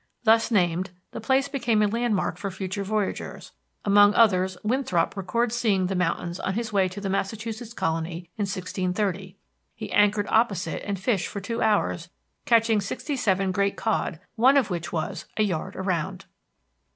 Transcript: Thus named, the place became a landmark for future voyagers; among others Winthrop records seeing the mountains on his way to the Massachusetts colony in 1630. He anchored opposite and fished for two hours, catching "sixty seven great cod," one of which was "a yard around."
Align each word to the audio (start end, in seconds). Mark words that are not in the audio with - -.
Thus 0.23 0.49
named, 0.49 0.89
the 1.11 1.21
place 1.21 1.47
became 1.47 1.83
a 1.83 1.87
landmark 1.87 2.39
for 2.39 2.49
future 2.49 2.83
voyagers; 2.83 3.51
among 3.85 4.15
others 4.15 4.57
Winthrop 4.63 5.15
records 5.15 5.53
seeing 5.53 5.85
the 5.85 5.95
mountains 5.95 6.39
on 6.39 6.55
his 6.55 6.73
way 6.73 6.89
to 6.89 6.99
the 6.99 7.07
Massachusetts 7.07 7.71
colony 7.71 8.31
in 8.35 8.45
1630. 8.49 9.37
He 9.75 9.91
anchored 9.91 10.25
opposite 10.31 10.83
and 10.87 10.99
fished 10.99 11.27
for 11.27 11.39
two 11.39 11.61
hours, 11.61 12.09
catching 12.45 12.81
"sixty 12.81 13.15
seven 13.15 13.51
great 13.51 13.77
cod," 13.77 14.19
one 14.35 14.57
of 14.57 14.71
which 14.71 14.91
was 14.91 15.25
"a 15.37 15.43
yard 15.43 15.75
around." 15.75 16.25